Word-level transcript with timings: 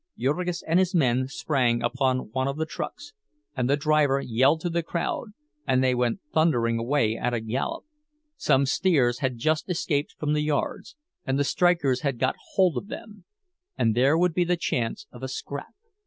Jurgis 0.17 0.63
and 0.63 0.79
his 0.79 0.95
men 0.95 1.27
sprang 1.27 1.83
upon 1.83 2.31
one 2.31 2.47
of 2.47 2.57
the 2.57 2.65
trucks, 2.65 3.13
and 3.55 3.69
the 3.69 3.77
driver 3.77 4.19
yelled 4.19 4.61
to 4.61 4.69
the 4.71 4.81
crowd, 4.81 5.27
and 5.67 5.83
they 5.83 5.93
went 5.93 6.21
thundering 6.33 6.79
away 6.79 7.15
at 7.15 7.35
a 7.35 7.39
gallop. 7.39 7.83
Some 8.35 8.65
steers 8.65 9.19
had 9.19 9.37
just 9.37 9.69
escaped 9.69 10.13
from 10.17 10.33
the 10.33 10.41
yards, 10.41 10.95
and 11.23 11.37
the 11.37 11.43
strikers 11.43 12.01
had 12.01 12.17
got 12.17 12.35
hold 12.53 12.77
of 12.77 12.87
them, 12.87 13.25
and 13.77 13.93
there 13.93 14.17
would 14.17 14.33
be 14.33 14.43
the 14.43 14.57
chance 14.57 15.05
of 15.11 15.21
a 15.21 15.27
scrap! 15.27 15.75